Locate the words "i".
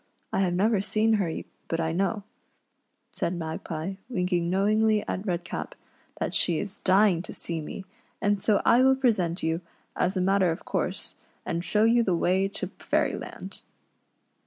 0.33-0.39, 1.79-1.91, 8.65-8.81